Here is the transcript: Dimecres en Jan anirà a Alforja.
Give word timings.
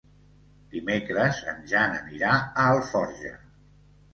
Dimecres 0.75 1.41
en 1.53 1.61
Jan 1.73 1.95
anirà 1.99 2.33
a 2.41 2.67
Alforja. 2.73 3.37